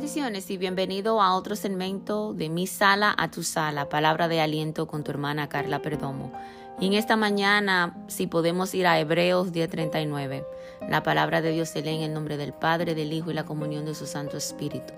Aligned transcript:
Bendiciones 0.00 0.50
y 0.50 0.56
bienvenido 0.56 1.20
a 1.20 1.34
otro 1.34 1.54
segmento 1.54 2.32
de 2.32 2.48
Mi 2.48 2.66
Sala 2.66 3.14
a 3.18 3.30
Tu 3.30 3.42
Sala, 3.42 3.90
palabra 3.90 4.28
de 4.28 4.40
aliento 4.40 4.86
con 4.86 5.04
tu 5.04 5.10
hermana 5.10 5.50
Carla 5.50 5.82
Perdomo. 5.82 6.32
Y 6.80 6.86
en 6.86 6.94
esta 6.94 7.16
mañana, 7.16 8.02
si 8.08 8.26
podemos 8.26 8.74
ir 8.74 8.86
a 8.86 8.98
Hebreos 8.98 9.52
10:39, 9.52 10.42
la 10.88 11.02
palabra 11.02 11.42
de 11.42 11.50
Dios 11.50 11.68
se 11.68 11.82
lee 11.82 11.96
en 11.96 12.00
el 12.00 12.14
nombre 12.14 12.38
del 12.38 12.54
Padre, 12.54 12.94
del 12.94 13.12
Hijo 13.12 13.30
y 13.30 13.34
la 13.34 13.44
comunión 13.44 13.84
de 13.84 13.94
su 13.94 14.06
Santo 14.06 14.38
Espíritu. 14.38 14.94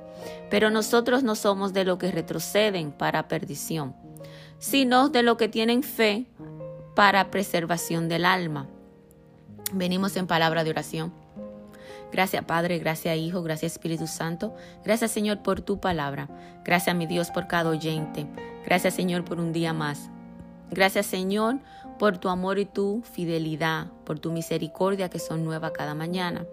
Pero 0.50 0.70
nosotros 0.70 1.24
no 1.24 1.34
somos 1.34 1.72
de 1.72 1.82
los 1.82 1.98
que 1.98 2.12
retroceden 2.12 2.92
para 2.92 3.26
perdición, 3.26 3.96
sino 4.60 5.08
de 5.08 5.24
los 5.24 5.36
que 5.36 5.48
tienen 5.48 5.82
fe 5.82 6.26
para 6.94 7.32
preservación 7.32 8.08
del 8.08 8.24
alma. 8.24 8.68
Venimos 9.72 10.16
en 10.16 10.28
palabra 10.28 10.62
de 10.62 10.70
oración. 10.70 11.21
Gracias 12.12 12.44
Padre, 12.44 12.78
gracias 12.78 13.16
Hijo, 13.16 13.42
gracias 13.42 13.72
Espíritu 13.72 14.06
Santo. 14.06 14.54
Gracias 14.84 15.10
Señor 15.10 15.42
por 15.42 15.62
tu 15.62 15.80
palabra. 15.80 16.28
Gracias 16.64 16.94
mi 16.94 17.06
Dios 17.06 17.30
por 17.30 17.46
cada 17.46 17.70
oyente. 17.70 18.26
Gracias 18.66 18.94
Señor 18.94 19.24
por 19.24 19.40
un 19.40 19.52
día 19.52 19.72
más. 19.72 20.10
Gracias 20.70 21.06
Señor 21.06 21.58
por 21.98 22.18
tu 22.18 22.28
amor 22.28 22.58
y 22.58 22.66
tu 22.66 23.02
fidelidad, 23.02 23.86
por 24.04 24.18
tu 24.18 24.30
misericordia 24.30 25.08
que 25.08 25.18
son 25.18 25.44
nuevas 25.44 25.72
cada 25.72 25.94
mañana. 25.94 26.44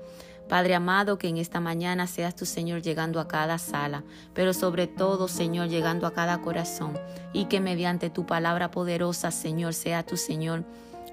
Padre 0.48 0.73
amado, 0.73 1.20
que 1.20 1.27
en 1.27 1.38
esta 1.38 1.60
mañana 1.60 2.07
seas 2.07 2.35
tu 2.35 2.46
Señor 2.46 2.82
llegando 2.82 3.20
a 3.20 3.27
cada 3.27 3.60
sala, 3.60 4.04
pero 4.34 4.54
sobre 4.54 4.88
todo, 4.88 5.27
Señor, 5.27 5.68
llegando 5.68 6.07
a 6.07 6.13
cada 6.13 6.41
corazón, 6.41 6.98
y 7.34 7.46
que 7.46 7.60
mediante 7.60 8.10
tu 8.10 8.26
palabra 8.26 8.71
poderosa, 8.71 9.30
Señor, 9.30 9.76
sea 9.76 10.04
tu 10.04 10.18
Señor 10.18 10.63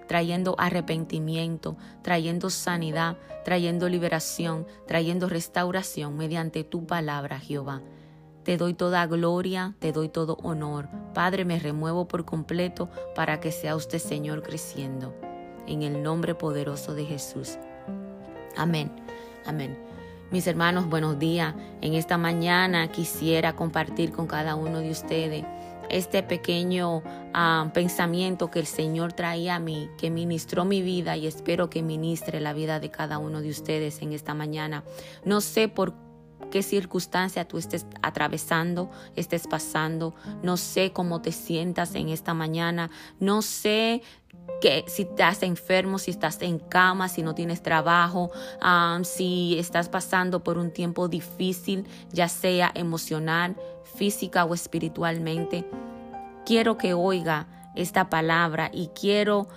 trayendo 0.07 0.55
arrepentimiento, 0.59 1.77
trayendo 2.03 2.51
sanidad, 2.51 3.17
trayendo 3.45 3.89
liberación, 3.89 4.67
trayendo 4.87 5.29
restauración 5.29 6.17
mediante 6.17 6.65
tu 6.65 6.87
palabra, 6.87 7.39
Jehová. 7.39 7.83
Te 8.45 8.57
doy 8.57 8.75
toda 8.75 9.07
gloria, 9.07 9.75
te 9.81 9.93
doy 9.93 10.09
todo 10.09 10.37
honor. 10.43 10.89
Padre, 11.15 11.45
me 11.45 11.59
remuevo 11.59 12.07
por 12.07 12.25
completo 12.25 12.89
para 13.15 13.41
que 13.41 13.51
sea 13.51 13.75
usted, 13.75 13.99
Señor, 13.99 14.43
creciendo. 14.43 15.15
En 15.67 15.83
el 15.83 16.03
nombre 16.03 16.37
poderoso 16.37 16.95
de 16.95 17.05
Jesús. 17.05 17.59
Amén. 18.57 18.93
Amén. 19.45 19.77
Mis 20.31 20.47
hermanos, 20.47 20.89
buenos 20.89 21.19
días. 21.19 21.55
En 21.81 21.95
esta 21.95 22.19
mañana 22.19 22.91
quisiera 22.91 23.55
compartir 23.55 24.13
con 24.13 24.27
cada 24.27 24.55
uno 24.55 24.79
de 24.79 24.91
ustedes 24.91 25.45
este 25.91 26.23
pequeño 26.23 27.03
ah, 27.35 27.71
pensamiento 27.75 28.51
que 28.51 28.61
el 28.61 28.67
Señor 28.67 29.13
traía 29.13 29.57
a 29.57 29.61
mí, 29.61 29.91
que 29.99 30.11
ministró 30.11 30.65
mi 30.65 30.83
vida 30.83 31.17
y 31.17 31.27
espero 31.27 31.71
que 31.71 31.83
ministre 31.83 32.41
la 32.41 32.53
vida 32.53 32.81
de 32.81 32.91
cada 32.91 33.19
uno 33.19 33.41
de 33.41 33.51
ustedes 33.51 34.03
en 34.03 34.13
esta 34.13 34.35
mañana. 34.35 34.85
No 35.25 35.41
sé 35.41 35.69
por 35.69 36.06
qué 36.51 36.63
circunstancia 36.63 37.47
tú 37.47 37.59
estés 37.59 37.87
atravesando, 38.03 38.91
estés 39.15 39.47
pasando, 39.47 40.15
no 40.43 40.57
sé 40.57 40.93
cómo 40.93 41.21
te 41.21 41.33
sientas 41.33 41.95
en 41.95 42.09
esta 42.09 42.35
mañana, 42.35 42.91
no 43.19 43.43
sé 43.43 44.03
que 44.61 44.85
si 44.87 45.03
estás 45.03 45.43
enfermo, 45.43 45.99
si 45.99 46.11
estás 46.11 46.41
en 46.43 46.59
cama, 46.59 47.09
si 47.09 47.23
no 47.23 47.35
tienes 47.35 47.63
trabajo, 47.63 48.31
si 49.03 49.59
estás 49.59 49.89
pasando 49.89 50.43
por 50.43 50.57
un 50.57 50.71
tiempo 50.71 51.09
difícil, 51.09 51.87
ya 52.13 52.29
sea 52.29 52.71
emocional, 52.75 53.57
física 53.97 54.45
o 54.45 54.55
espiritualmente, 54.55 55.69
quiero 56.45 56.79
que 56.79 56.95
oiga 56.95 57.49
esta 57.75 58.09
palabra 58.09 58.71
y 58.73 58.89
quiero 58.89 59.49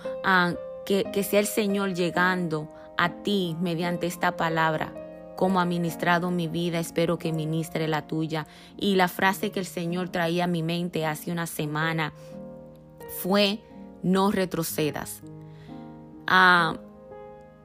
que 0.84 1.24
sea 1.24 1.40
el 1.40 1.46
Señor 1.46 1.94
llegando 1.94 2.68
a 2.98 3.22
ti 3.22 3.56
mediante 3.60 4.06
esta 4.06 4.36
palabra 4.36 4.99
como 5.40 5.58
ha 5.58 5.64
ministrado 5.64 6.30
mi 6.30 6.48
vida, 6.48 6.78
espero 6.78 7.18
que 7.18 7.32
ministre 7.32 7.88
la 7.88 8.06
tuya. 8.06 8.46
Y 8.76 8.96
la 8.96 9.08
frase 9.08 9.50
que 9.50 9.58
el 9.58 9.64
Señor 9.64 10.10
traía 10.10 10.44
a 10.44 10.46
mi 10.46 10.62
mente 10.62 11.06
hace 11.06 11.32
una 11.32 11.46
semana 11.46 12.12
fue, 13.22 13.58
no 14.02 14.30
retrocedas. 14.32 15.22
Ah, 16.26 16.76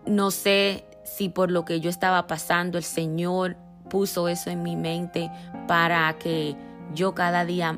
no 0.06 0.32
sé 0.32 0.86
si 1.04 1.28
por 1.28 1.52
lo 1.52 1.66
que 1.66 1.82
yo 1.82 1.90
estaba 1.90 2.28
pasando 2.28 2.78
el 2.78 2.86
Señor 2.86 3.58
puso 3.90 4.30
eso 4.30 4.50
en 4.50 4.64
mi 4.64 4.78
mente 4.78 5.30
para 5.68 6.18
que 6.18 6.56
yo 6.94 7.14
cada 7.14 7.44
día 7.44 7.78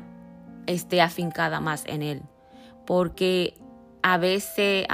esté 0.68 1.02
afincada 1.02 1.58
más 1.58 1.82
en 1.86 2.02
Él. 2.02 2.22
Porque 2.86 3.58
a 4.04 4.16
veces 4.16 4.86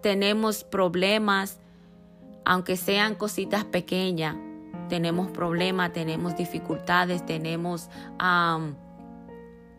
tenemos 0.00 0.62
problemas, 0.62 1.58
aunque 2.44 2.76
sean 2.76 3.14
cositas 3.14 3.64
pequeñas, 3.64 4.36
tenemos 4.88 5.30
problemas, 5.30 5.92
tenemos 5.92 6.36
dificultades, 6.36 7.24
tenemos 7.24 7.88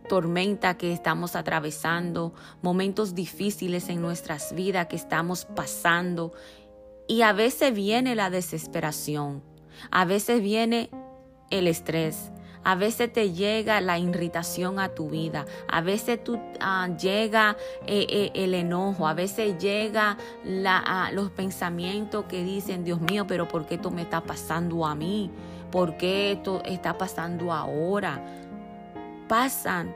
tormenta 0.09 0.77
que 0.77 0.91
estamos 0.91 1.35
atravesando, 1.35 2.33
momentos 2.61 3.15
difíciles 3.15 3.89
en 3.89 4.01
nuestras 4.01 4.53
vidas 4.55 4.87
que 4.87 4.95
estamos 4.95 5.45
pasando. 5.45 6.33
Y 7.07 7.21
a 7.21 7.33
veces 7.33 7.73
viene 7.73 8.15
la 8.15 8.29
desesperación, 8.29 9.43
a 9.91 10.05
veces 10.05 10.41
viene 10.41 10.89
el 11.51 11.67
estrés, 11.67 12.31
a 12.63 12.75
veces 12.75 13.11
te 13.11 13.33
llega 13.33 13.81
la 13.81 13.99
irritación 13.99 14.79
a 14.79 14.89
tu 14.89 15.09
vida, 15.09 15.45
a 15.67 15.81
veces 15.81 16.23
tú, 16.23 16.39
ah, 16.59 16.87
llega 16.99 17.57
eh, 17.85 18.05
eh, 18.09 18.31
el 18.35 18.53
enojo, 18.53 19.07
a 19.07 19.13
veces 19.13 19.57
llega 19.57 20.17
la, 20.45 21.09
los 21.13 21.29
pensamientos 21.31 22.25
que 22.25 22.43
dicen, 22.43 22.83
Dios 22.83 23.01
mío, 23.01 23.25
pero 23.27 23.47
¿por 23.47 23.65
qué 23.65 23.75
esto 23.75 23.91
me 23.91 24.03
está 24.03 24.21
pasando 24.21 24.85
a 24.85 24.95
mí? 24.95 25.29
¿Por 25.71 25.97
qué 25.97 26.33
esto 26.33 26.61
está 26.65 26.97
pasando 26.97 27.51
ahora? 27.51 28.23
Pasan, 29.27 29.95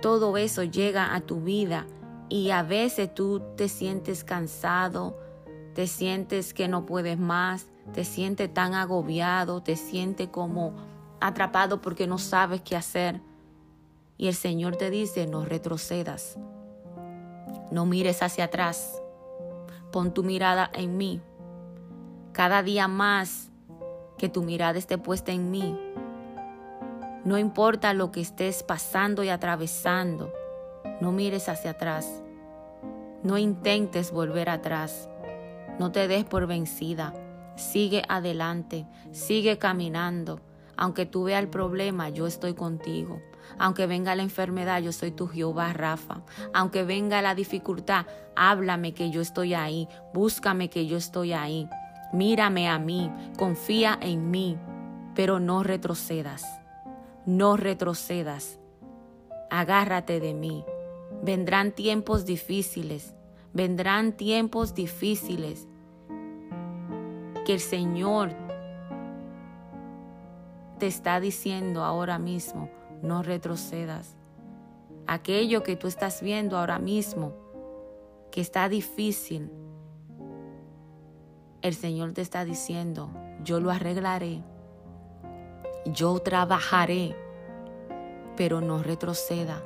todo 0.00 0.36
eso 0.36 0.62
llega 0.62 1.14
a 1.14 1.20
tu 1.20 1.40
vida 1.40 1.86
y 2.28 2.50
a 2.50 2.62
veces 2.62 3.14
tú 3.14 3.42
te 3.56 3.68
sientes 3.68 4.24
cansado, 4.24 5.18
te 5.74 5.86
sientes 5.86 6.54
que 6.54 6.68
no 6.68 6.86
puedes 6.86 7.18
más, 7.18 7.66
te 7.92 8.04
sientes 8.04 8.52
tan 8.52 8.74
agobiado, 8.74 9.62
te 9.62 9.76
sientes 9.76 10.28
como 10.28 10.74
atrapado 11.20 11.80
porque 11.80 12.06
no 12.06 12.18
sabes 12.18 12.60
qué 12.62 12.76
hacer. 12.76 13.20
Y 14.18 14.28
el 14.28 14.34
Señor 14.34 14.76
te 14.76 14.90
dice, 14.90 15.26
no 15.26 15.44
retrocedas, 15.44 16.38
no 17.70 17.84
mires 17.84 18.22
hacia 18.22 18.44
atrás, 18.44 19.02
pon 19.92 20.12
tu 20.12 20.22
mirada 20.22 20.70
en 20.72 20.96
mí. 20.96 21.20
Cada 22.32 22.62
día 22.62 22.88
más 22.88 23.50
que 24.18 24.28
tu 24.28 24.42
mirada 24.42 24.78
esté 24.78 24.96
puesta 24.98 25.32
en 25.32 25.50
mí, 25.50 25.78
no 27.24 27.38
importa 27.38 27.92
lo 27.92 28.12
que 28.12 28.20
estés 28.20 28.62
pasando 28.62 29.24
y 29.24 29.28
atravesando, 29.28 30.32
no 31.00 31.12
mires 31.12 31.48
hacia 31.48 31.72
atrás, 31.72 32.22
no 33.22 33.36
intentes 33.36 34.12
volver 34.12 34.48
atrás, 34.48 35.10
no 35.78 35.92
te 35.92 36.08
des 36.08 36.24
por 36.24 36.46
vencida, 36.46 37.12
sigue 37.56 38.02
adelante, 38.08 38.86
sigue 39.12 39.58
caminando 39.58 40.40
aunque 40.76 41.06
tú 41.06 41.24
veas 41.24 41.42
el 41.42 41.48
problema, 41.48 42.08
yo 42.10 42.26
estoy 42.26 42.54
contigo. 42.54 43.20
Aunque 43.58 43.86
venga 43.86 44.14
la 44.14 44.22
enfermedad, 44.22 44.82
yo 44.82 44.92
soy 44.92 45.10
tu 45.10 45.26
Jehová 45.26 45.72
Rafa. 45.72 46.22
Aunque 46.52 46.84
venga 46.84 47.22
la 47.22 47.34
dificultad, 47.34 48.06
háblame 48.34 48.92
que 48.92 49.10
yo 49.10 49.20
estoy 49.20 49.54
ahí. 49.54 49.88
Búscame 50.12 50.68
que 50.68 50.86
yo 50.86 50.96
estoy 50.96 51.32
ahí. 51.32 51.68
Mírame 52.12 52.68
a 52.68 52.78
mí, 52.78 53.10
confía 53.38 53.98
en 54.00 54.30
mí, 54.30 54.58
pero 55.14 55.40
no 55.40 55.62
retrocedas. 55.62 56.44
No 57.24 57.56
retrocedas. 57.56 58.58
Agárrate 59.50 60.20
de 60.20 60.34
mí. 60.34 60.64
Vendrán 61.22 61.72
tiempos 61.72 62.26
difíciles. 62.26 63.14
Vendrán 63.52 64.12
tiempos 64.12 64.74
difíciles 64.74 65.66
que 67.46 67.54
el 67.54 67.60
Señor 67.60 68.45
te 70.78 70.86
está 70.86 71.20
diciendo 71.20 71.84
ahora 71.84 72.18
mismo, 72.18 72.68
no 73.02 73.22
retrocedas. 73.22 74.16
Aquello 75.06 75.62
que 75.62 75.76
tú 75.76 75.86
estás 75.86 76.20
viendo 76.20 76.58
ahora 76.58 76.78
mismo, 76.78 77.32
que 78.30 78.40
está 78.40 78.68
difícil, 78.68 79.50
el 81.62 81.74
Señor 81.74 82.12
te 82.12 82.20
está 82.20 82.44
diciendo, 82.44 83.10
yo 83.42 83.60
lo 83.60 83.70
arreglaré, 83.70 84.42
yo 85.86 86.18
trabajaré, 86.18 87.16
pero 88.36 88.60
no 88.60 88.82
retroceda. 88.82 89.62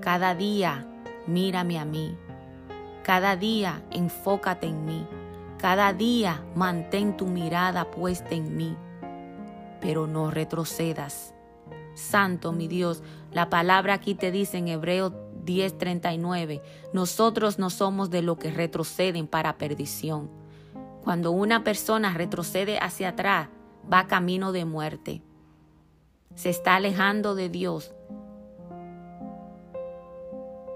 Cada 0.00 0.34
día 0.34 0.86
mírame 1.26 1.78
a 1.78 1.84
mí, 1.84 2.16
cada 3.02 3.36
día 3.36 3.82
enfócate 3.90 4.68
en 4.68 4.84
mí, 4.84 5.06
cada 5.58 5.92
día 5.92 6.44
mantén 6.54 7.16
tu 7.16 7.26
mirada 7.26 7.90
puesta 7.90 8.34
en 8.34 8.56
mí 8.56 8.76
pero 9.80 10.06
no 10.06 10.30
retrocedas. 10.30 11.34
Santo 11.94 12.52
mi 12.52 12.68
Dios, 12.68 13.02
la 13.32 13.48
palabra 13.48 13.94
aquí 13.94 14.14
te 14.14 14.30
dice 14.30 14.58
en 14.58 14.68
Hebreo 14.68 15.12
10:39, 15.44 16.60
nosotros 16.92 17.58
no 17.58 17.70
somos 17.70 18.10
de 18.10 18.22
los 18.22 18.36
que 18.38 18.50
retroceden 18.50 19.26
para 19.26 19.56
perdición. 19.56 20.30
Cuando 21.02 21.30
una 21.30 21.64
persona 21.64 22.12
retrocede 22.14 22.78
hacia 22.78 23.10
atrás, 23.10 23.48
va 23.90 24.06
camino 24.08 24.52
de 24.52 24.64
muerte. 24.64 25.22
Se 26.34 26.50
está 26.50 26.76
alejando 26.76 27.34
de 27.34 27.48
Dios 27.48 27.94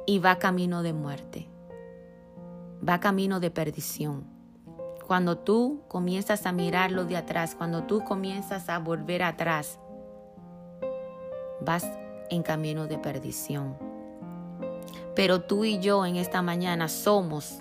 y 0.06 0.20
va 0.20 0.38
camino 0.38 0.82
de 0.82 0.92
muerte. 0.92 1.48
Va 2.88 3.00
camino 3.00 3.40
de 3.40 3.50
perdición. 3.50 4.39
Cuando 5.10 5.36
tú 5.36 5.82
comienzas 5.88 6.46
a 6.46 6.52
mirarlo 6.52 7.04
de 7.04 7.16
atrás, 7.16 7.56
cuando 7.56 7.82
tú 7.82 8.04
comienzas 8.04 8.68
a 8.68 8.78
volver 8.78 9.24
atrás, 9.24 9.80
vas 11.60 11.84
en 12.28 12.44
camino 12.44 12.86
de 12.86 12.96
perdición. 12.96 13.76
Pero 15.16 15.40
tú 15.40 15.64
y 15.64 15.80
yo 15.80 16.06
en 16.06 16.14
esta 16.14 16.42
mañana 16.42 16.86
somos 16.86 17.58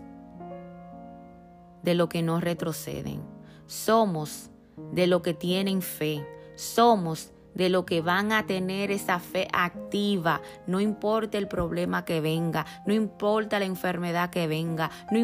de 1.81 1.95
lo 1.95 2.07
que 2.07 2.21
no 2.21 2.39
retroceden. 2.39 3.23
Somos 3.65 4.51
de 4.91 5.07
lo 5.07 5.23
que 5.23 5.33
tienen 5.33 5.81
fe. 5.81 6.23
Somos 6.53 7.31
de 7.59 7.67
lo 7.67 7.85
que 7.85 7.99
van 7.99 8.31
a 8.31 8.45
tener 8.45 8.89
esa 8.89 9.19
fe 9.19 9.49
activa, 9.51 10.41
no 10.65 10.79
importa 10.79 11.37
el 11.37 11.49
problema 11.49 12.05
que 12.05 12.21
venga, 12.21 12.65
no 12.85 12.93
importa 12.93 13.59
la 13.59 13.65
enfermedad 13.65 14.29
que 14.29 14.47
venga, 14.47 14.89
no 15.11 15.19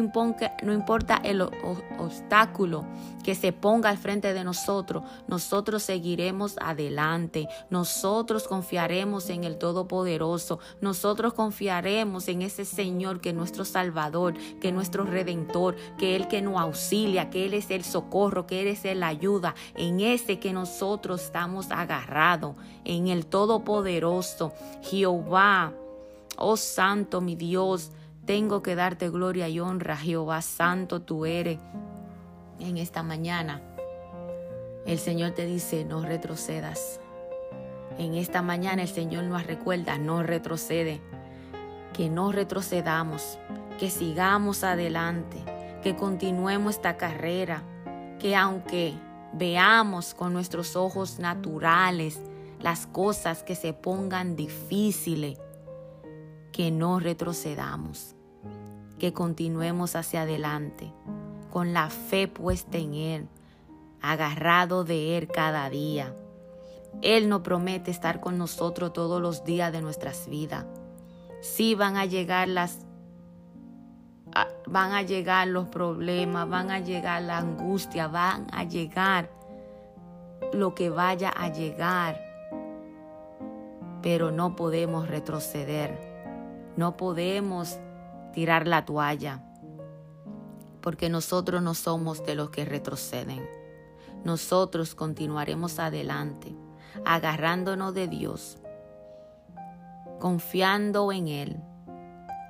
no 0.62 0.72
importa 0.74 1.16
el 1.24 1.40
obstáculo 1.40 2.84
que 3.24 3.34
se 3.34 3.52
ponga 3.52 3.88
al 3.88 3.96
frente 3.96 4.34
de 4.34 4.44
nosotros, 4.44 5.02
nosotros 5.26 5.82
seguiremos 5.82 6.56
adelante, 6.60 7.48
nosotros 7.70 8.46
confiaremos 8.46 9.30
en 9.30 9.44
el 9.44 9.56
Todopoderoso, 9.56 10.60
nosotros 10.82 11.32
confiaremos 11.32 12.28
en 12.28 12.42
ese 12.42 12.66
Señor 12.66 13.22
que 13.22 13.30
es 13.30 13.34
nuestro 13.34 13.64
Salvador, 13.64 14.34
que 14.60 14.68
es 14.68 14.74
nuestro 14.74 15.04
Redentor, 15.04 15.74
que 15.96 16.14
es 16.14 16.20
el 16.20 16.28
que 16.28 16.42
nos 16.42 16.60
auxilia, 16.60 17.30
que 17.30 17.46
Él 17.46 17.54
es 17.54 17.70
el 17.70 17.82
socorro, 17.82 18.46
que 18.46 18.60
Él 18.60 18.68
es 18.68 18.84
la 18.94 19.08
ayuda, 19.08 19.54
en 19.74 20.00
ese 20.00 20.38
que 20.38 20.52
nosotros 20.52 21.22
estamos 21.22 21.70
agarrados 21.70 22.25
en 22.84 23.08
el 23.08 23.26
Todopoderoso, 23.26 24.52
Jehová. 24.82 25.72
Oh 26.38 26.56
Santo 26.56 27.20
mi 27.20 27.34
Dios, 27.36 27.92
tengo 28.26 28.62
que 28.62 28.74
darte 28.74 29.08
gloria 29.08 29.48
y 29.48 29.60
honra, 29.60 29.96
Jehová 29.96 30.42
Santo 30.42 31.00
tú 31.00 31.24
eres. 31.24 31.58
En 32.58 32.76
esta 32.76 33.02
mañana, 33.02 33.62
el 34.86 34.98
Señor 34.98 35.32
te 35.32 35.46
dice, 35.46 35.84
no 35.84 36.02
retrocedas. 36.02 37.00
En 37.98 38.14
esta 38.14 38.42
mañana 38.42 38.82
el 38.82 38.88
Señor 38.88 39.24
nos 39.24 39.46
recuerda, 39.46 39.96
no 39.96 40.22
retrocede, 40.22 41.00
que 41.94 42.10
no 42.10 42.32
retrocedamos, 42.32 43.38
que 43.78 43.88
sigamos 43.88 44.64
adelante, 44.64 45.38
que 45.82 45.96
continuemos 45.96 46.74
esta 46.74 46.96
carrera, 46.96 47.62
que 48.18 48.36
aunque 48.36 48.94
veamos 49.36 50.14
con 50.14 50.32
nuestros 50.32 50.76
ojos 50.76 51.18
naturales 51.18 52.18
las 52.60 52.86
cosas 52.86 53.42
que 53.42 53.54
se 53.54 53.72
pongan 53.72 54.34
difíciles, 54.34 55.38
que 56.52 56.70
no 56.70 57.00
retrocedamos, 57.00 58.14
que 58.98 59.12
continuemos 59.12 59.94
hacia 59.94 60.22
adelante, 60.22 60.92
con 61.50 61.74
la 61.74 61.90
fe 61.90 62.28
puesta 62.28 62.78
en 62.78 62.94
Él, 62.94 63.28
agarrado 64.00 64.84
de 64.84 65.18
Él 65.18 65.28
cada 65.28 65.68
día. 65.68 66.14
Él 67.02 67.28
nos 67.28 67.42
promete 67.42 67.90
estar 67.90 68.20
con 68.20 68.38
nosotros 68.38 68.94
todos 68.94 69.20
los 69.20 69.44
días 69.44 69.70
de 69.70 69.82
nuestras 69.82 70.28
vidas. 70.28 70.64
Sí 71.42 71.74
van 71.74 71.98
a 71.98 72.06
llegar 72.06 72.48
las 72.48 72.85
van 74.66 74.92
a 74.92 75.02
llegar 75.02 75.48
los 75.48 75.68
problemas, 75.68 76.48
van 76.48 76.70
a 76.70 76.80
llegar 76.80 77.22
la 77.22 77.38
angustia, 77.38 78.08
van 78.08 78.46
a 78.52 78.64
llegar 78.64 79.30
lo 80.52 80.74
que 80.74 80.90
vaya 80.90 81.30
a 81.30 81.48
llegar. 81.48 82.20
Pero 84.02 84.30
no 84.30 84.56
podemos 84.56 85.08
retroceder, 85.08 85.98
no 86.76 86.96
podemos 86.96 87.78
tirar 88.32 88.66
la 88.66 88.84
toalla, 88.84 89.42
porque 90.80 91.08
nosotros 91.08 91.62
no 91.62 91.74
somos 91.74 92.24
de 92.24 92.34
los 92.34 92.50
que 92.50 92.64
retroceden. 92.64 93.48
Nosotros 94.24 94.94
continuaremos 94.94 95.78
adelante, 95.78 96.54
agarrándonos 97.04 97.94
de 97.94 98.08
Dios, 98.08 98.58
confiando 100.18 101.12
en 101.12 101.28
Él 101.28 101.62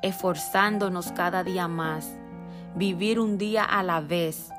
esforzándonos 0.03 1.13
cada 1.13 1.45
día 1.45 1.69
más, 1.69 2.11
vivir 2.75 3.19
un 3.21 3.39
día 3.39 3.65
a 3.65 3.83
la 3.83 4.01
vez, 4.01 4.51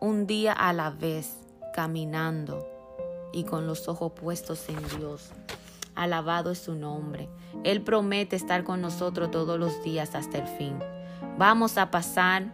un 0.00 0.26
día 0.26 0.52
a 0.52 0.72
la 0.72 0.90
vez, 0.90 1.36
caminando 1.74 2.66
y 3.32 3.44
con 3.44 3.66
los 3.66 3.88
ojos 3.88 4.12
puestos 4.12 4.68
en 4.68 4.98
Dios. 4.98 5.30
Alabado 5.94 6.50
es 6.50 6.58
su 6.58 6.74
nombre. 6.74 7.28
Él 7.64 7.82
promete 7.82 8.36
estar 8.36 8.64
con 8.64 8.80
nosotros 8.80 9.30
todos 9.30 9.58
los 9.58 9.82
días 9.82 10.14
hasta 10.14 10.38
el 10.38 10.46
fin. 10.46 10.78
Vamos 11.36 11.78
a 11.78 11.90
pasar 11.90 12.52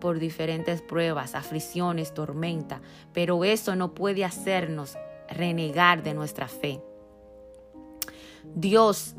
por 0.00 0.18
diferentes 0.18 0.82
pruebas, 0.82 1.34
aflicciones, 1.34 2.12
tormenta, 2.14 2.80
pero 3.12 3.44
eso 3.44 3.76
no 3.76 3.94
puede 3.94 4.24
hacernos 4.24 4.96
renegar 5.28 6.02
de 6.02 6.14
nuestra 6.14 6.48
fe. 6.48 6.82
Dios 8.54 9.14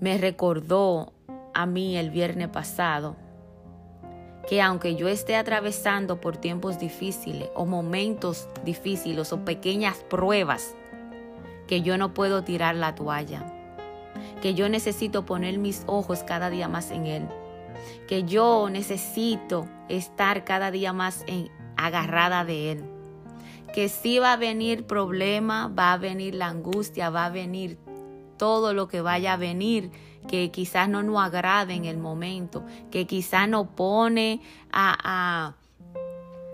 me 0.00 0.18
recordó 0.18 1.12
a 1.54 1.66
mí 1.66 1.96
el 1.96 2.10
viernes 2.10 2.48
pasado 2.48 3.16
que 4.48 4.62
aunque 4.62 4.96
yo 4.96 5.08
esté 5.08 5.36
atravesando 5.36 6.22
por 6.22 6.38
tiempos 6.38 6.78
difíciles 6.78 7.50
o 7.54 7.66
momentos 7.66 8.48
difíciles 8.64 9.30
o 9.32 9.44
pequeñas 9.44 9.98
pruebas, 10.08 10.74
que 11.66 11.82
yo 11.82 11.98
no 11.98 12.14
puedo 12.14 12.42
tirar 12.42 12.74
la 12.74 12.94
toalla, 12.94 13.44
que 14.40 14.54
yo 14.54 14.70
necesito 14.70 15.26
poner 15.26 15.58
mis 15.58 15.82
ojos 15.86 16.22
cada 16.22 16.48
día 16.48 16.66
más 16.66 16.90
en 16.90 17.06
Él, 17.06 17.28
que 18.06 18.24
yo 18.24 18.70
necesito 18.70 19.68
estar 19.90 20.44
cada 20.44 20.70
día 20.70 20.94
más 20.94 21.24
en, 21.26 21.50
agarrada 21.76 22.46
de 22.46 22.72
Él, 22.72 22.84
que 23.74 23.90
si 23.90 24.18
va 24.18 24.32
a 24.32 24.38
venir 24.38 24.86
problema, 24.86 25.68
va 25.68 25.92
a 25.92 25.98
venir 25.98 26.34
la 26.34 26.46
angustia, 26.46 27.10
va 27.10 27.26
a 27.26 27.30
venir 27.30 27.78
todo 28.38 28.72
lo 28.72 28.88
que 28.88 29.00
vaya 29.00 29.34
a 29.34 29.36
venir, 29.36 29.90
que 30.26 30.50
quizás 30.50 30.88
no 30.88 31.02
nos 31.02 31.20
agrade 31.20 31.74
en 31.74 31.84
el 31.84 31.98
momento, 31.98 32.64
que 32.90 33.06
quizás 33.06 33.48
nos 33.48 33.68
pone 33.68 34.40
a, 34.72 35.54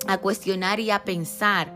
a, 0.06 0.18
cuestionar 0.18 0.80
y 0.80 0.90
a 0.90 1.04
pensar, 1.04 1.72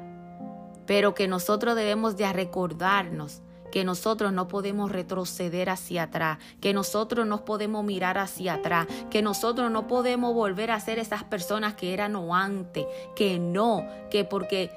pero 0.86 1.14
que 1.14 1.28
nosotros 1.28 1.76
debemos 1.76 2.16
de 2.16 2.32
recordarnos 2.32 3.42
que 3.70 3.84
nosotros 3.84 4.32
no 4.32 4.48
podemos 4.48 4.90
retroceder 4.90 5.68
hacia 5.68 6.04
atrás, 6.04 6.38
que 6.60 6.72
nosotros 6.72 7.26
no 7.26 7.44
podemos 7.44 7.84
mirar 7.84 8.16
hacia 8.16 8.54
atrás, 8.54 8.86
que 9.10 9.20
nosotros 9.20 9.70
no 9.70 9.86
podemos 9.86 10.34
volver 10.34 10.70
a 10.70 10.80
ser 10.80 10.98
esas 10.98 11.22
personas 11.24 11.74
que 11.74 11.92
eran 11.92 12.16
antes, 12.32 12.86
que 13.14 13.38
no, 13.38 13.84
que 14.10 14.24
porque 14.24 14.70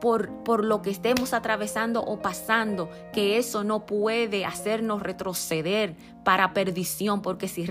por, 0.00 0.64
lo 0.64 0.82
que 0.82 0.90
estemos 0.90 1.32
atravesando 1.34 2.02
o 2.02 2.20
pasando, 2.20 2.90
que 3.12 3.38
eso 3.38 3.64
no 3.64 3.86
puede 3.86 4.44
hacernos 4.44 5.02
retroceder 5.02 5.94
para 6.24 6.52
perdición, 6.52 7.22
porque 7.22 7.48
si, 7.48 7.66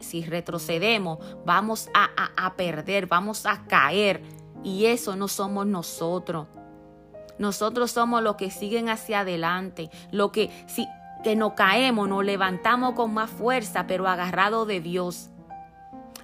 si 0.00 0.24
retrocedemos 0.24 1.18
vamos 1.44 1.88
a, 1.94 2.10
a 2.36 2.54
perder, 2.56 3.06
vamos 3.06 3.46
a 3.46 3.64
caer, 3.66 4.22
y 4.64 4.86
eso 4.86 5.16
no 5.16 5.28
somos 5.28 5.66
nosotros. 5.66 6.46
Nosotros 7.38 7.90
somos 7.90 8.22
los 8.22 8.36
que 8.36 8.50
siguen 8.50 8.88
hacia 8.88 9.20
adelante, 9.20 9.90
lo 10.10 10.30
que 10.30 10.50
si 10.66 10.86
que 11.22 11.36
no 11.36 11.54
caemos, 11.54 12.08
nos 12.08 12.24
levantamos 12.24 12.94
con 12.94 13.14
más 13.14 13.30
fuerza, 13.30 13.86
pero 13.86 14.06
agarrado 14.08 14.66
de 14.66 14.80
Dios. 14.80 15.30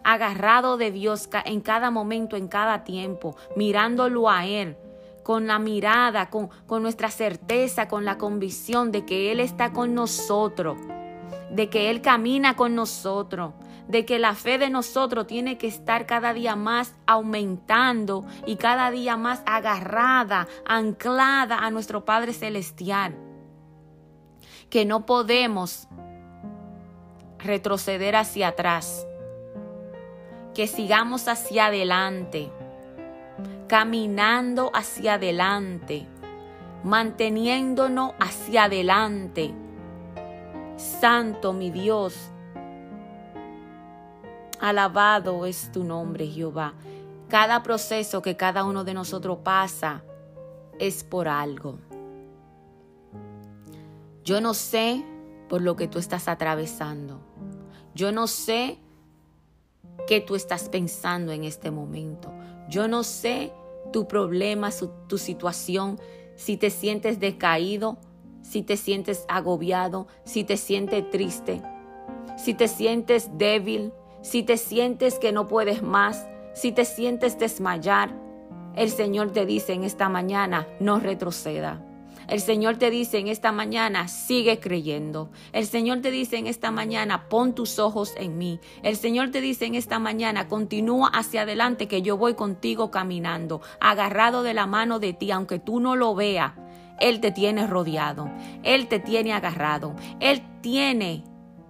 Agarrado 0.02 0.76
de 0.76 0.90
Dios 0.90 1.28
en 1.44 1.60
cada 1.60 1.90
momento, 1.90 2.36
en 2.36 2.48
cada 2.48 2.84
tiempo, 2.84 3.36
mirándolo 3.56 4.28
a 4.28 4.46
Él, 4.46 4.76
con 5.28 5.46
la 5.46 5.58
mirada, 5.58 6.30
con, 6.30 6.48
con 6.66 6.80
nuestra 6.80 7.10
certeza, 7.10 7.86
con 7.86 8.06
la 8.06 8.16
convicción 8.16 8.90
de 8.92 9.04
que 9.04 9.30
Él 9.30 9.40
está 9.40 9.74
con 9.74 9.92
nosotros, 9.92 10.78
de 11.50 11.68
que 11.68 11.90
Él 11.90 12.00
camina 12.00 12.56
con 12.56 12.74
nosotros, 12.74 13.52
de 13.88 14.06
que 14.06 14.18
la 14.18 14.34
fe 14.34 14.56
de 14.56 14.70
nosotros 14.70 15.26
tiene 15.26 15.58
que 15.58 15.66
estar 15.66 16.06
cada 16.06 16.32
día 16.32 16.56
más 16.56 16.94
aumentando 17.06 18.24
y 18.46 18.56
cada 18.56 18.90
día 18.90 19.18
más 19.18 19.42
agarrada, 19.44 20.48
anclada 20.64 21.58
a 21.58 21.70
nuestro 21.70 22.06
Padre 22.06 22.32
Celestial. 22.32 23.14
Que 24.70 24.86
no 24.86 25.04
podemos 25.04 25.88
retroceder 27.38 28.16
hacia 28.16 28.48
atrás, 28.48 29.06
que 30.54 30.66
sigamos 30.66 31.28
hacia 31.28 31.66
adelante 31.66 32.50
caminando 33.68 34.70
hacia 34.74 35.14
adelante, 35.14 36.06
manteniéndonos 36.82 38.14
hacia 38.18 38.64
adelante. 38.64 39.54
Santo 40.76 41.52
mi 41.52 41.70
Dios, 41.70 42.30
alabado 44.58 45.44
es 45.44 45.70
tu 45.70 45.84
nombre 45.84 46.26
Jehová. 46.26 46.74
Cada 47.28 47.62
proceso 47.62 48.22
que 48.22 48.36
cada 48.36 48.64
uno 48.64 48.84
de 48.84 48.94
nosotros 48.94 49.40
pasa 49.44 50.02
es 50.78 51.04
por 51.04 51.28
algo. 51.28 51.78
Yo 54.24 54.40
no 54.40 54.54
sé 54.54 55.04
por 55.48 55.60
lo 55.60 55.76
que 55.76 55.88
tú 55.88 55.98
estás 55.98 56.26
atravesando. 56.28 57.20
Yo 57.94 58.12
no 58.12 58.28
sé 58.28 58.78
qué 60.06 60.20
tú 60.22 60.36
estás 60.36 60.70
pensando 60.70 61.32
en 61.32 61.44
este 61.44 61.70
momento. 61.70 62.37
Yo 62.68 62.88
no 62.88 63.02
sé 63.02 63.52
tu 63.92 64.06
problema, 64.06 64.70
tu 65.06 65.18
situación, 65.18 65.98
si 66.36 66.56
te 66.56 66.70
sientes 66.70 67.18
decaído, 67.18 67.98
si 68.42 68.62
te 68.62 68.76
sientes 68.76 69.24
agobiado, 69.28 70.06
si 70.24 70.44
te 70.44 70.56
sientes 70.56 71.10
triste, 71.10 71.62
si 72.36 72.54
te 72.54 72.68
sientes 72.68 73.30
débil, 73.36 73.92
si 74.22 74.42
te 74.42 74.56
sientes 74.56 75.18
que 75.18 75.32
no 75.32 75.48
puedes 75.48 75.82
más, 75.82 76.26
si 76.54 76.72
te 76.72 76.84
sientes 76.84 77.38
desmayar. 77.38 78.14
El 78.76 78.90
Señor 78.90 79.32
te 79.32 79.46
dice 79.46 79.72
en 79.72 79.84
esta 79.84 80.08
mañana, 80.08 80.68
no 80.78 81.00
retroceda. 81.00 81.87
El 82.28 82.40
Señor 82.40 82.76
te 82.76 82.90
dice 82.90 83.18
en 83.18 83.28
esta 83.28 83.52
mañana, 83.52 84.06
sigue 84.06 84.60
creyendo. 84.60 85.30
El 85.52 85.66
Señor 85.66 86.02
te 86.02 86.10
dice 86.10 86.36
en 86.36 86.46
esta 86.46 86.70
mañana, 86.70 87.28
pon 87.30 87.54
tus 87.54 87.78
ojos 87.78 88.12
en 88.18 88.36
mí. 88.36 88.60
El 88.82 88.96
Señor 88.96 89.30
te 89.30 89.40
dice 89.40 89.64
en 89.64 89.74
esta 89.74 89.98
mañana, 89.98 90.46
continúa 90.46 91.08
hacia 91.08 91.42
adelante 91.42 91.88
que 91.88 92.02
yo 92.02 92.18
voy 92.18 92.34
contigo 92.34 92.90
caminando, 92.90 93.62
agarrado 93.80 94.42
de 94.42 94.52
la 94.52 94.66
mano 94.66 94.98
de 94.98 95.14
ti, 95.14 95.30
aunque 95.30 95.58
tú 95.58 95.80
no 95.80 95.96
lo 95.96 96.14
veas. 96.14 96.52
Él 97.00 97.20
te 97.20 97.32
tiene 97.32 97.66
rodeado, 97.66 98.30
Él 98.62 98.88
te 98.88 98.98
tiene 98.98 99.32
agarrado, 99.32 99.94
Él 100.20 100.42
tiene 100.60 101.24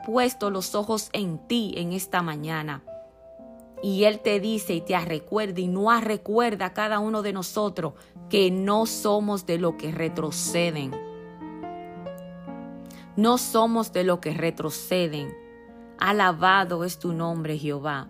puesto 0.04 0.50
los 0.50 0.74
ojos 0.74 1.10
en 1.12 1.38
ti 1.46 1.74
en 1.76 1.92
esta 1.92 2.22
mañana. 2.22 2.82
Y 3.82 4.04
Él 4.04 4.20
te 4.20 4.40
dice 4.40 4.74
y 4.74 4.80
te 4.80 4.98
recuerda 4.98 5.60
y 5.60 5.68
no 5.68 5.88
recuerda 6.00 6.66
a 6.66 6.74
cada 6.74 6.98
uno 6.98 7.22
de 7.22 7.32
nosotros 7.32 7.94
que 8.28 8.50
no 8.50 8.86
somos 8.86 9.46
de 9.46 9.58
lo 9.58 9.76
que 9.76 9.92
retroceden. 9.92 10.92
No 13.16 13.38
somos 13.38 13.92
de 13.92 14.04
lo 14.04 14.20
que 14.20 14.32
retroceden. 14.32 15.34
Alabado 15.98 16.84
es 16.84 16.98
tu 16.98 17.12
nombre, 17.12 17.58
Jehová. 17.58 18.08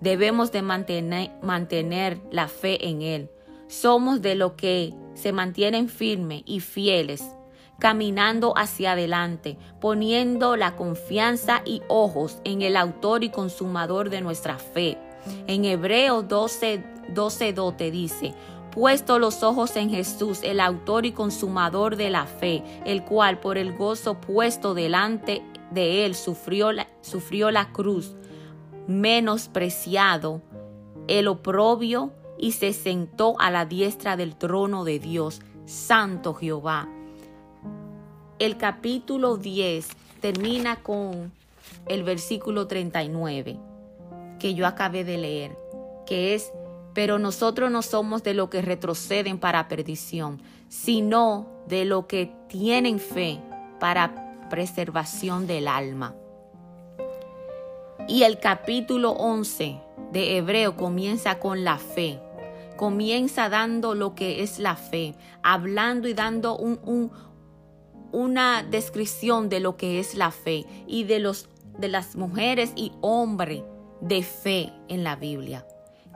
Debemos 0.00 0.52
de 0.52 0.62
mantener, 0.62 1.30
mantener 1.42 2.20
la 2.30 2.48
fe 2.48 2.88
en 2.88 3.02
Él. 3.02 3.30
Somos 3.68 4.22
de 4.22 4.34
lo 4.34 4.56
que 4.56 4.94
se 5.14 5.32
mantienen 5.32 5.88
firmes 5.88 6.42
y 6.46 6.60
fieles, 6.60 7.22
caminando 7.82 8.56
hacia 8.56 8.92
adelante, 8.92 9.58
poniendo 9.80 10.54
la 10.54 10.76
confianza 10.76 11.62
y 11.64 11.82
ojos 11.88 12.38
en 12.44 12.62
el 12.62 12.76
autor 12.76 13.24
y 13.24 13.30
consumador 13.30 14.08
de 14.08 14.20
nuestra 14.20 14.56
fe. 14.56 14.98
En 15.48 15.64
Hebreo 15.64 16.22
12, 16.22 16.80
12 17.12 17.54
te 17.76 17.90
dice, 17.90 18.34
puesto 18.70 19.18
los 19.18 19.42
ojos 19.42 19.74
en 19.74 19.90
Jesús, 19.90 20.44
el 20.44 20.60
autor 20.60 21.06
y 21.06 21.10
consumador 21.10 21.96
de 21.96 22.10
la 22.10 22.26
fe, 22.26 22.62
el 22.84 23.04
cual 23.04 23.40
por 23.40 23.58
el 23.58 23.76
gozo 23.76 24.14
puesto 24.20 24.74
delante 24.74 25.42
de 25.72 26.06
él 26.06 26.14
sufrió 26.14 26.70
la, 26.70 26.86
sufrió 27.00 27.50
la 27.50 27.72
cruz, 27.72 28.14
menospreciado 28.86 30.40
el 31.08 31.26
oprobio 31.26 32.12
y 32.38 32.52
se 32.52 32.74
sentó 32.74 33.34
a 33.40 33.50
la 33.50 33.64
diestra 33.64 34.16
del 34.16 34.36
trono 34.36 34.84
de 34.84 35.00
Dios, 35.00 35.42
Santo 35.64 36.32
Jehová. 36.34 36.88
El 38.42 38.56
capítulo 38.56 39.36
10 39.36 39.86
termina 40.20 40.74
con 40.82 41.30
el 41.86 42.02
versículo 42.02 42.66
39 42.66 43.56
que 44.40 44.54
yo 44.54 44.66
acabé 44.66 45.04
de 45.04 45.16
leer, 45.16 45.56
que 46.06 46.34
es 46.34 46.50
pero 46.92 47.20
nosotros 47.20 47.70
no 47.70 47.82
somos 47.82 48.24
de 48.24 48.34
lo 48.34 48.50
que 48.50 48.60
retroceden 48.60 49.38
para 49.38 49.68
perdición, 49.68 50.42
sino 50.68 51.46
de 51.68 51.84
lo 51.84 52.08
que 52.08 52.34
tienen 52.48 52.98
fe 52.98 53.38
para 53.78 54.48
preservación 54.50 55.46
del 55.46 55.68
alma. 55.68 56.16
Y 58.08 58.24
el 58.24 58.40
capítulo 58.40 59.12
11 59.12 59.80
de 60.10 60.36
Hebreo 60.36 60.76
comienza 60.76 61.38
con 61.38 61.62
la 61.62 61.78
fe. 61.78 62.18
Comienza 62.76 63.48
dando 63.48 63.94
lo 63.94 64.16
que 64.16 64.42
es 64.42 64.58
la 64.58 64.74
fe, 64.74 65.14
hablando 65.44 66.08
y 66.08 66.14
dando 66.14 66.56
un, 66.56 67.12
una 68.12 68.62
descripción 68.62 69.48
de 69.48 69.60
lo 69.60 69.76
que 69.76 69.98
es 69.98 70.14
la 70.14 70.30
fe 70.30 70.64
y 70.86 71.04
de, 71.04 71.18
los, 71.18 71.48
de 71.78 71.88
las 71.88 72.14
mujeres 72.16 72.72
y 72.76 72.92
hombres 73.00 73.62
de 74.00 74.22
fe 74.22 74.72
en 74.88 75.02
la 75.02 75.16
Biblia 75.16 75.66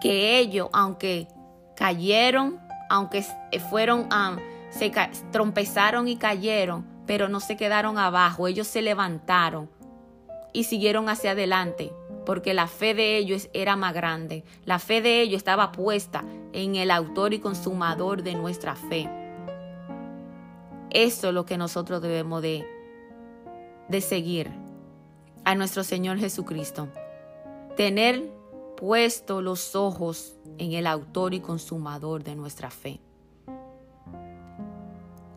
que 0.01 0.39
ellos, 0.39 0.69
aunque 0.73 1.29
cayeron, 1.77 2.61
aunque 2.89 3.25
fueron, 3.71 4.09
um, 4.13 4.39
se 4.71 4.93
trompezaron 5.31 6.09
y 6.09 6.17
cayeron, 6.17 6.87
pero 7.07 7.29
no 7.29 7.41
se 7.41 7.57
quedaron 7.57 7.99
abajo, 7.99 8.49
ellos 8.49 8.67
se 8.67 8.83
levantaron 8.83 9.71
y 10.53 10.65
siguieron 10.65 11.09
hacia 11.09 11.33
adelante, 11.33 11.93
porque 12.25 12.55
la 12.55 12.67
fe 12.67 12.95
de 12.95 13.17
ellos 13.17 13.49
era 13.53 13.77
más 13.77 13.95
grande, 13.95 14.45
la 14.65 14.79
fe 14.79 15.01
de 15.03 15.21
ellos 15.21 15.39
estaba 15.39 15.73
puesta 15.73 16.25
en 16.53 16.77
el 16.77 16.91
autor 16.91 17.35
y 17.35 17.39
consumador 17.39 18.23
de 18.23 18.35
nuestra 18.35 18.75
fe. 18.75 19.09
Eso 20.91 21.29
es 21.29 21.35
lo 21.35 21.45
que 21.47 21.59
nosotros 21.59 22.01
debemos 22.01 22.43
de, 22.43 22.67
de 23.89 24.01
seguir 24.01 24.51
a 25.45 25.55
nuestro 25.55 25.85
Señor 25.85 26.19
Jesucristo. 26.19 26.89
Tener 27.77 28.23
puesto 28.77 29.43
los 29.43 29.75
ojos 29.75 30.35
en 30.59 30.73
el 30.73 30.87
autor 30.87 31.35
y 31.35 31.41
consumador 31.41 32.23
de 32.25 32.37
nuestra 32.37 32.71
fe. 32.71 33.01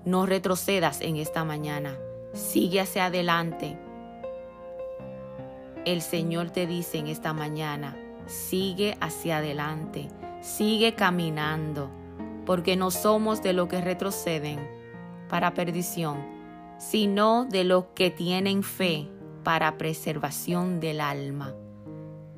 No 0.05 0.25
retrocedas 0.25 1.01
en 1.01 1.17
esta 1.17 1.43
mañana, 1.43 1.97
sigue 2.33 2.81
hacia 2.81 3.05
adelante. 3.05 3.77
El 5.85 6.01
Señor 6.01 6.51
te 6.51 6.67
dice 6.67 6.97
en 6.97 7.07
esta 7.07 7.33
mañana, 7.33 7.97
sigue 8.25 8.97
hacia 9.01 9.37
adelante, 9.37 10.07
sigue 10.41 10.95
caminando, 10.95 11.89
porque 12.45 12.75
no 12.75 12.91
somos 12.91 13.41
de 13.41 13.53
los 13.53 13.67
que 13.67 13.81
retroceden 13.81 14.78
para 15.29 15.53
perdición, 15.53 16.25
sino 16.77 17.45
de 17.45 17.63
los 17.63 17.85
que 17.95 18.11
tienen 18.11 18.63
fe 18.63 19.07
para 19.43 19.77
preservación 19.77 20.81
del 20.81 20.99
alma. 20.99 21.55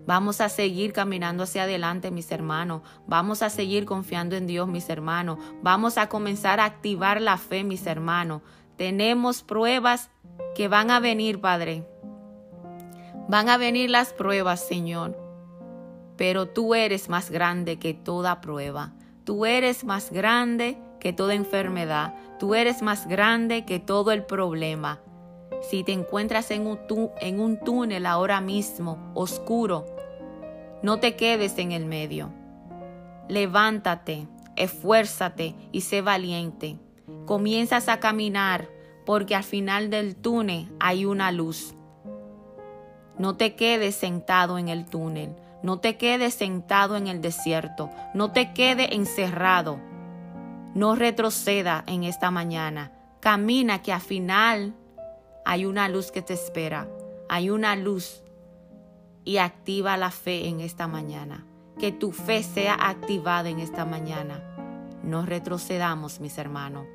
Vamos 0.05 0.41
a 0.41 0.49
seguir 0.49 0.93
caminando 0.93 1.43
hacia 1.43 1.63
adelante, 1.63 2.11
mis 2.11 2.31
hermanos. 2.31 2.81
Vamos 3.07 3.41
a 3.43 3.49
seguir 3.49 3.85
confiando 3.85 4.35
en 4.35 4.47
Dios, 4.47 4.67
mis 4.67 4.89
hermanos. 4.89 5.39
Vamos 5.61 5.97
a 5.97 6.09
comenzar 6.09 6.59
a 6.59 6.65
activar 6.65 7.21
la 7.21 7.37
fe, 7.37 7.63
mis 7.63 7.85
hermanos. 7.85 8.41
Tenemos 8.77 9.43
pruebas 9.43 10.09
que 10.55 10.67
van 10.67 10.91
a 10.91 10.99
venir, 10.99 11.39
Padre. 11.39 11.87
Van 13.29 13.47
a 13.47 13.57
venir 13.57 13.89
las 13.89 14.11
pruebas, 14.11 14.59
Señor. 14.67 15.17
Pero 16.17 16.47
tú 16.47 16.75
eres 16.75 17.07
más 17.07 17.29
grande 17.29 17.79
que 17.79 17.93
toda 17.93 18.41
prueba. 18.41 18.93
Tú 19.23 19.45
eres 19.45 19.83
más 19.83 20.11
grande 20.11 20.77
que 20.99 21.13
toda 21.13 21.35
enfermedad. 21.35 22.15
Tú 22.39 22.55
eres 22.55 22.81
más 22.81 23.07
grande 23.07 23.65
que 23.65 23.79
todo 23.79 24.11
el 24.11 24.23
problema. 24.25 24.99
Si 25.61 25.83
te 25.83 25.91
encuentras 25.91 26.49
en 26.49 26.65
un, 26.65 26.79
en 27.19 27.39
un 27.39 27.59
túnel 27.59 28.07
ahora 28.07 28.41
mismo, 28.41 29.11
oscuro, 29.13 29.85
no 30.81 30.99
te 30.99 31.15
quedes 31.15 31.57
en 31.59 31.71
el 31.71 31.85
medio. 31.85 32.31
Levántate, 33.29 34.27
esfuérzate 34.55 35.55
y 35.71 35.81
sé 35.81 36.01
valiente. 36.01 36.79
Comienzas 37.27 37.89
a 37.89 37.99
caminar 37.99 38.69
porque 39.05 39.35
al 39.35 39.43
final 39.43 39.91
del 39.91 40.15
túnel 40.15 40.71
hay 40.79 41.05
una 41.05 41.31
luz. 41.31 41.75
No 43.19 43.37
te 43.37 43.55
quedes 43.55 43.93
sentado 43.93 44.57
en 44.57 44.67
el 44.67 44.85
túnel. 44.85 45.35
No 45.63 45.79
te 45.79 45.97
quedes 45.97 46.33
sentado 46.33 46.95
en 46.97 47.07
el 47.07 47.21
desierto. 47.21 47.89
No 48.13 48.31
te 48.31 48.53
quedes 48.53 48.91
encerrado. 48.91 49.79
No 50.73 50.95
retroceda 50.95 51.83
en 51.87 52.03
esta 52.03 52.31
mañana. 52.31 52.91
Camina 53.19 53.81
que 53.81 53.93
al 53.93 54.01
final 54.01 54.73
hay 55.45 55.65
una 55.65 55.87
luz 55.89 56.11
que 56.11 56.21
te 56.21 56.33
espera. 56.33 56.87
Hay 57.29 57.49
una 57.49 57.75
luz 57.75 58.23
y 59.23 59.37
activa 59.37 59.97
la 59.97 60.11
fe 60.11 60.47
en 60.47 60.61
esta 60.61 60.87
mañana. 60.87 61.45
Que 61.77 61.91
tu 61.91 62.11
fe 62.11 62.43
sea 62.43 62.73
activada 62.73 63.49
en 63.49 63.59
esta 63.59 63.85
mañana. 63.85 64.43
No 65.03 65.25
retrocedamos, 65.25 66.19
mis 66.19 66.37
hermanos. 66.37 66.85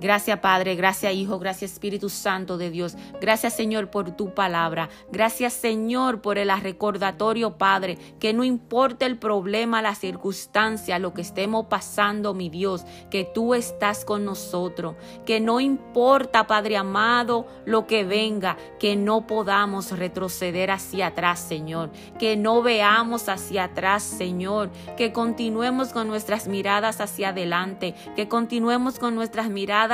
Gracias 0.00 0.38
Padre, 0.38 0.76
gracias 0.76 1.12
Hijo, 1.12 1.40
gracias 1.40 1.72
Espíritu 1.72 2.08
Santo 2.08 2.56
de 2.56 2.70
Dios. 2.70 2.96
Gracias 3.20 3.54
Señor 3.54 3.90
por 3.90 4.12
tu 4.12 4.32
palabra. 4.32 4.88
Gracias 5.10 5.54
Señor 5.54 6.20
por 6.20 6.38
el 6.38 6.48
recordatorio 6.60 7.58
Padre, 7.58 7.98
que 8.20 8.32
no 8.32 8.44
importa 8.44 9.06
el 9.06 9.18
problema, 9.18 9.82
la 9.82 9.96
circunstancia, 9.96 11.00
lo 11.00 11.14
que 11.14 11.22
estemos 11.22 11.66
pasando, 11.66 12.32
mi 12.32 12.48
Dios, 12.48 12.84
que 13.10 13.24
tú 13.24 13.54
estás 13.54 14.04
con 14.04 14.24
nosotros. 14.24 14.94
Que 15.26 15.40
no 15.40 15.58
importa 15.58 16.46
Padre 16.46 16.76
amado 16.76 17.46
lo 17.64 17.86
que 17.86 18.04
venga, 18.04 18.56
que 18.78 18.94
no 18.94 19.26
podamos 19.26 19.90
retroceder 19.98 20.70
hacia 20.70 21.08
atrás 21.08 21.40
Señor. 21.40 21.90
Que 22.20 22.36
no 22.36 22.62
veamos 22.62 23.28
hacia 23.28 23.64
atrás 23.64 24.04
Señor. 24.04 24.70
Que 24.96 25.12
continuemos 25.12 25.88
con 25.88 26.06
nuestras 26.06 26.46
miradas 26.46 27.00
hacia 27.00 27.30
adelante. 27.30 27.94
Que 28.14 28.28
continuemos 28.28 29.00
con 29.00 29.16
nuestras 29.16 29.48
miradas 29.50 29.87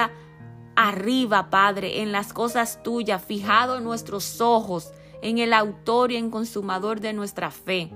arriba, 0.76 1.50
Padre, 1.50 2.02
en 2.02 2.12
las 2.12 2.32
cosas 2.32 2.82
tuyas, 2.82 3.22
fijado 3.22 3.78
en 3.78 3.84
nuestros 3.84 4.40
ojos, 4.40 4.92
en 5.22 5.38
el 5.38 5.52
autor 5.52 6.12
y 6.12 6.16
en 6.16 6.30
consumador 6.30 7.00
de 7.00 7.12
nuestra 7.12 7.50
fe. 7.50 7.90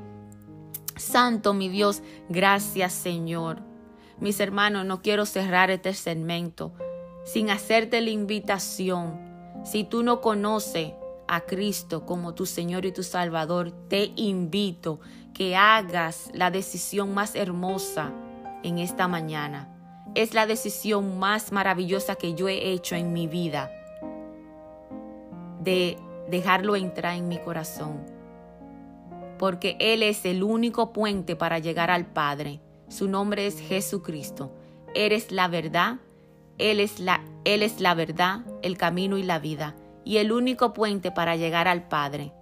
Santo 0.97 1.55
mi 1.55 1.69
Dios, 1.69 2.03
gracias 2.29 2.93
Señor. 2.93 3.63
Mis 4.19 4.41
hermanos, 4.41 4.85
no 4.85 5.01
quiero 5.01 5.27
cerrar 5.27 5.71
este 5.71 5.95
segmento 5.95 6.73
sin 7.25 7.51
hacerte 7.51 8.01
la 8.01 8.11
invitación. 8.11 9.21
Si 9.65 9.85
tú 9.85 10.03
no 10.03 10.21
conoces 10.21 10.93
a 11.29 11.43
Cristo 11.43 12.07
como 12.07 12.35
tu 12.35 12.47
Señor 12.47 12.85
y 12.85 12.93
tu 12.93 13.03
Salvador, 13.03 13.71
te 13.89 14.13
invito 14.17 14.99
que 15.35 15.55
hagas 15.55 16.31
la 16.33 16.51
decisión 16.51 17.15
más 17.15 17.37
hermosa 17.37 18.13
en 18.65 18.79
esta 18.79 19.07
mañana 19.07 19.78
es 20.19 20.35
la 20.35 20.47
decisión 20.47 21.21
más 21.21 21.53
maravillosa 21.53 22.17
que 22.17 22.35
yo 22.35 22.49
he 22.49 22.73
hecho 22.73 22.97
en 22.97 23.13
mi 23.13 23.29
vida 23.29 23.71
de 25.61 25.97
dejarlo 26.29 26.75
entrar 26.75 27.15
en 27.15 27.29
mi 27.29 27.39
corazón. 27.39 28.05
Porque 29.39 29.77
Él 29.79 30.03
es 30.03 30.25
el 30.25 30.43
único 30.43 30.93
puente 30.93 31.37
para 31.37 31.61
llegar 31.61 31.93
al 31.93 32.05
Padre. 32.05 32.59
Su 32.89 33.07
nombre 33.07 33.47
es 33.47 33.61
Jesucristo. 33.61 34.53
Eres 34.93 35.31
la 35.31 35.47
verdad. 35.47 35.99
Él 36.59 36.81
es 36.81 36.99
la, 36.99 37.23
Él 37.45 37.63
es 37.63 37.81
la 37.81 37.95
verdad, 37.95 38.41
el 38.63 38.77
camino 38.77 39.19
y 39.19 39.23
la 39.23 39.39
vida. 39.39 39.77
Y 40.05 40.17
el 40.17 40.33
único 40.33 40.75
puente 40.75 41.13
para 41.13 41.37
llegar 41.37 41.69
al 41.69 41.87
Padre. 41.87 42.33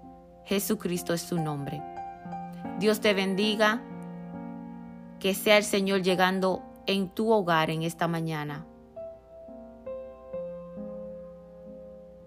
Jesucristo 0.47 1.13
es 1.13 1.21
su 1.21 1.39
nombre. 1.39 1.83
Dios 2.79 3.01
te 3.01 3.13
bendiga. 3.13 3.83
Que 5.21 5.35
sea 5.35 5.59
el 5.59 5.65
Señor 5.65 6.01
llegando 6.01 6.63
en 6.87 7.09
tu 7.09 7.33
hogar 7.33 7.71
en 7.71 7.83
esta 7.83 8.09
mañana. 8.09 8.67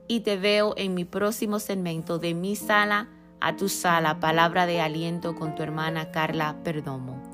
Y 0.07 0.21
te 0.21 0.37
veo 0.37 0.73
en 0.75 0.95
mi 0.95 1.05
próximo 1.05 1.59
segmento 1.59 2.17
de 2.17 2.33
mi 2.33 2.55
sala 2.55 3.09
a 3.39 3.55
tu 3.55 3.69
sala, 3.69 4.19
palabra 4.19 4.65
de 4.65 4.81
aliento 4.81 5.35
con 5.35 5.55
tu 5.55 5.63
hermana 5.63 6.11
Carla 6.11 6.57
Perdomo. 6.63 7.28